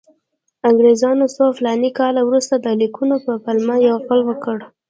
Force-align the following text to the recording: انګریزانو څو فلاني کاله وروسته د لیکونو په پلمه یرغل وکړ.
انګریزانو 0.69 1.25
څو 1.35 1.45
فلاني 1.57 1.89
کاله 1.99 2.21
وروسته 2.25 2.55
د 2.59 2.67
لیکونو 2.81 3.15
په 3.25 3.31
پلمه 3.43 3.75
یرغل 3.85 4.21
وکړ. 4.25 4.57